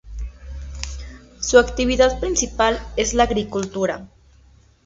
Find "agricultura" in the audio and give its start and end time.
3.25-4.09